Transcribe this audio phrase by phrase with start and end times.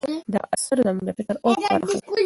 [0.33, 1.95] دا اثر زموږ د فکر افق پراخوي.